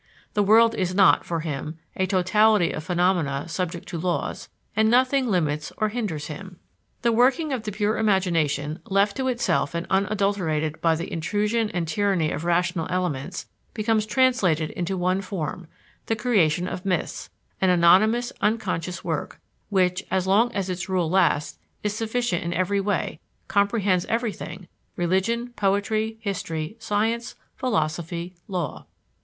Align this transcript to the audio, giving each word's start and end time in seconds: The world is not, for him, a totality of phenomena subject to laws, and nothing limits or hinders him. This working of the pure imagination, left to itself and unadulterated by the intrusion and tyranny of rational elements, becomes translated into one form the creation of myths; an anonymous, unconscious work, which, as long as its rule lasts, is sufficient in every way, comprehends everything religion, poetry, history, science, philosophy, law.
The 0.33 0.41
world 0.41 0.73
is 0.73 0.95
not, 0.95 1.25
for 1.27 1.41
him, 1.41 1.77
a 1.95 2.07
totality 2.07 2.71
of 2.71 2.83
phenomena 2.83 3.47
subject 3.47 3.87
to 3.89 3.99
laws, 3.99 4.49
and 4.75 4.89
nothing 4.89 5.27
limits 5.27 5.71
or 5.77 5.89
hinders 5.89 6.25
him. 6.25 6.57
This 7.03 7.13
working 7.13 7.53
of 7.53 7.61
the 7.61 7.71
pure 7.71 7.99
imagination, 7.99 8.79
left 8.89 9.15
to 9.17 9.27
itself 9.27 9.75
and 9.75 9.85
unadulterated 9.91 10.81
by 10.81 10.95
the 10.95 11.13
intrusion 11.13 11.69
and 11.69 11.87
tyranny 11.87 12.31
of 12.31 12.45
rational 12.45 12.87
elements, 12.89 13.45
becomes 13.75 14.07
translated 14.07 14.71
into 14.71 14.97
one 14.97 15.21
form 15.21 15.67
the 16.07 16.15
creation 16.15 16.67
of 16.67 16.83
myths; 16.83 17.29
an 17.61 17.69
anonymous, 17.69 18.33
unconscious 18.41 19.03
work, 19.03 19.39
which, 19.69 20.03
as 20.09 20.25
long 20.25 20.51
as 20.53 20.67
its 20.67 20.89
rule 20.89 21.11
lasts, 21.11 21.59
is 21.83 21.95
sufficient 21.95 22.43
in 22.43 22.53
every 22.53 22.79
way, 22.81 23.19
comprehends 23.47 24.05
everything 24.05 24.67
religion, 24.95 25.49
poetry, 25.55 26.17
history, 26.21 26.75
science, 26.79 27.35
philosophy, 27.55 28.33
law. 28.47 28.87